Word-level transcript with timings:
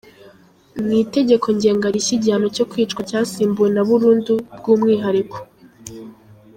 Mu 0.83 0.91
Itegeko 1.03 1.47
Ngenga 1.55 1.87
rishya 1.93 2.13
igihano 2.17 2.47
cyo 2.55 2.65
kwicwa 2.71 3.01
cyasimbuwe 3.09 3.69
na 3.75 3.83
burundu 3.89 4.33
bw’umwihariko 4.57 5.37